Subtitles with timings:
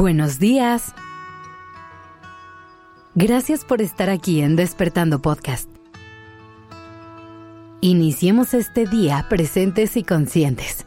[0.00, 0.94] Buenos días.
[3.14, 5.68] Gracias por estar aquí en Despertando Podcast.
[7.82, 10.86] Iniciemos este día presentes y conscientes.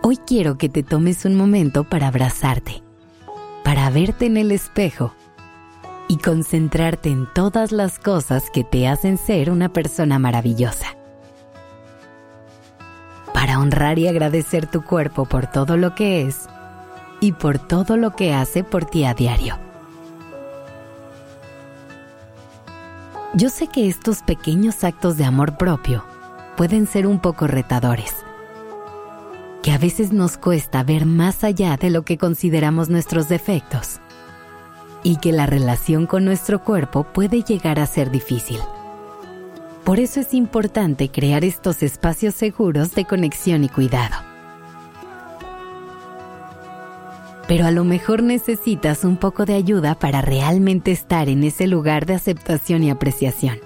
[0.00, 2.82] Hoy quiero que te tomes un momento para abrazarte,
[3.62, 5.12] para verte en el espejo
[6.08, 10.96] y concentrarte en todas las cosas que te hacen ser una persona maravillosa.
[13.58, 16.48] Honrar y agradecer tu cuerpo por todo lo que es
[17.20, 19.58] y por todo lo que hace por ti a diario.
[23.34, 26.04] Yo sé que estos pequeños actos de amor propio
[26.56, 28.14] pueden ser un poco retadores,
[29.62, 34.00] que a veces nos cuesta ver más allá de lo que consideramos nuestros defectos
[35.02, 38.60] y que la relación con nuestro cuerpo puede llegar a ser difícil.
[39.84, 44.34] Por eso es importante crear estos espacios seguros de conexión y cuidado.
[47.46, 52.06] pero a lo mejor necesitas un poco de ayuda para realmente estar en ese lugar
[52.06, 53.58] de aceptación y apreciación.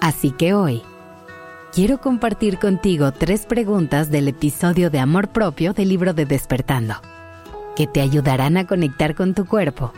[0.00, 0.82] Así que hoy,
[1.72, 6.94] quiero compartir contigo tres preguntas del episodio de Amor Propio del libro de Despertando,
[7.76, 9.92] que te ayudarán a conectar con tu cuerpo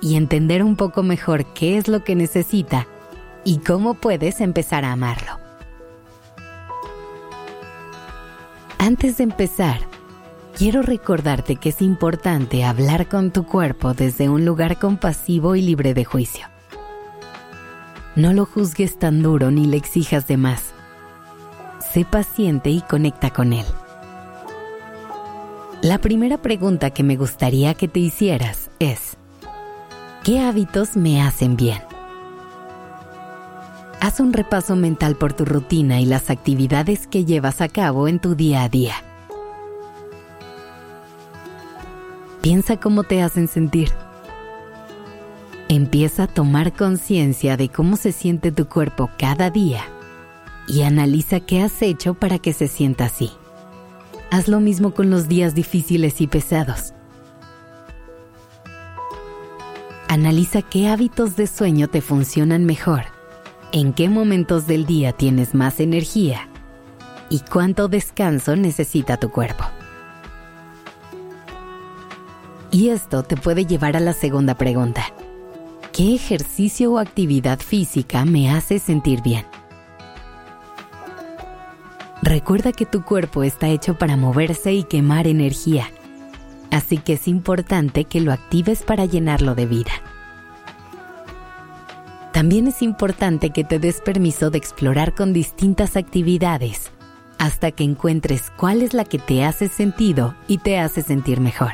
[0.00, 2.86] y entender un poco mejor qué es lo que necesita
[3.46, 5.38] y cómo puedes empezar a amarlo.
[8.76, 9.78] Antes de empezar,
[10.58, 15.94] quiero recordarte que es importante hablar con tu cuerpo desde un lugar compasivo y libre
[15.94, 16.46] de juicio.
[18.16, 20.72] No lo juzgues tan duro ni le exijas de más.
[21.92, 23.66] Sé paciente y conecta con él.
[25.82, 29.16] La primera pregunta que me gustaría que te hicieras es,
[30.24, 31.85] ¿qué hábitos me hacen bien?
[34.06, 38.20] Haz un repaso mental por tu rutina y las actividades que llevas a cabo en
[38.20, 38.94] tu día a día.
[42.40, 43.90] Piensa cómo te hacen sentir.
[45.68, 49.82] Empieza a tomar conciencia de cómo se siente tu cuerpo cada día
[50.68, 53.32] y analiza qué has hecho para que se sienta así.
[54.30, 56.94] Haz lo mismo con los días difíciles y pesados.
[60.06, 63.15] Analiza qué hábitos de sueño te funcionan mejor,
[63.76, 66.48] en qué momentos del día tienes más energía
[67.28, 69.64] y cuánto descanso necesita tu cuerpo.
[72.70, 75.04] Y esto te puede llevar a la segunda pregunta.
[75.92, 79.44] ¿Qué ejercicio o actividad física me hace sentir bien?
[82.22, 85.90] Recuerda que tu cuerpo está hecho para moverse y quemar energía,
[86.70, 89.92] así que es importante que lo actives para llenarlo de vida.
[92.36, 96.90] También es importante que te des permiso de explorar con distintas actividades
[97.38, 101.72] hasta que encuentres cuál es la que te hace sentido y te hace sentir mejor.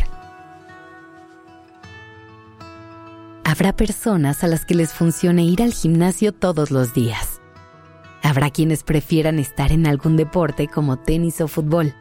[3.43, 7.41] Habrá personas a las que les funcione ir al gimnasio todos los días.
[8.23, 11.93] Habrá quienes prefieran estar en algún deporte como tenis o fútbol.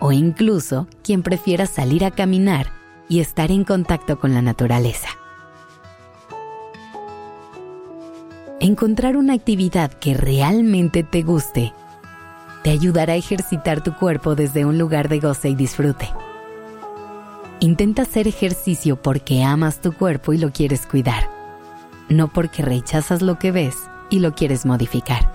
[0.00, 2.72] O incluso quien prefiera salir a caminar
[3.08, 5.17] y estar en contacto con la naturaleza.
[8.60, 11.72] Encontrar una actividad que realmente te guste
[12.64, 16.08] te ayudará a ejercitar tu cuerpo desde un lugar de goce y disfrute.
[17.60, 21.28] Intenta hacer ejercicio porque amas tu cuerpo y lo quieres cuidar,
[22.08, 23.76] no porque rechazas lo que ves
[24.10, 25.30] y lo quieres modificar.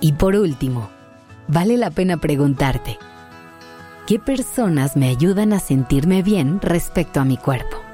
[0.00, 0.88] Y por último,
[1.48, 2.98] vale la pena preguntarte,
[4.06, 7.87] ¿qué personas me ayudan a sentirme bien respecto a mi cuerpo?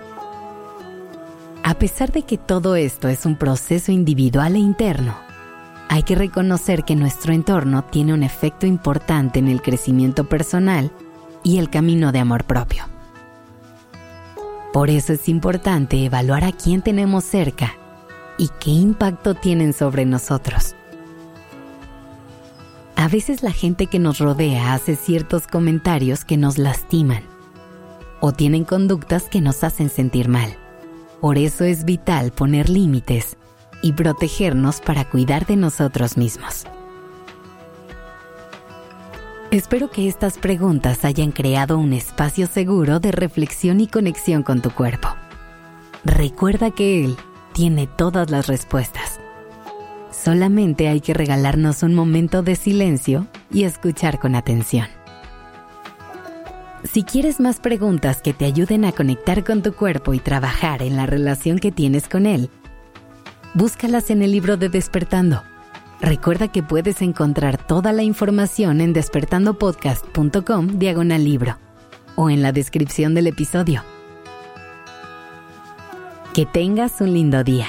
[1.66, 5.16] A pesar de que todo esto es un proceso individual e interno,
[5.88, 10.92] hay que reconocer que nuestro entorno tiene un efecto importante en el crecimiento personal
[11.42, 12.84] y el camino de amor propio.
[14.74, 17.72] Por eso es importante evaluar a quién tenemos cerca
[18.36, 20.74] y qué impacto tienen sobre nosotros.
[22.94, 27.22] A veces la gente que nos rodea hace ciertos comentarios que nos lastiman
[28.20, 30.58] o tienen conductas que nos hacen sentir mal.
[31.20, 33.36] Por eso es vital poner límites
[33.82, 36.64] y protegernos para cuidar de nosotros mismos.
[39.50, 44.70] Espero que estas preguntas hayan creado un espacio seguro de reflexión y conexión con tu
[44.70, 45.08] cuerpo.
[46.04, 47.16] Recuerda que Él
[47.52, 49.20] tiene todas las respuestas.
[50.10, 54.88] Solamente hay que regalarnos un momento de silencio y escuchar con atención.
[56.84, 60.96] Si quieres más preguntas que te ayuden a conectar con tu cuerpo y trabajar en
[60.96, 62.50] la relación que tienes con él,
[63.54, 65.42] búscalas en el libro de Despertando
[66.04, 71.56] Recuerda que puedes encontrar toda la información en despertandopodcast.com diagonal libro
[72.14, 73.82] o en la descripción del episodio.
[76.34, 77.68] Que tengas un lindo día.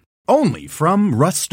[0.27, 1.51] Only from Rust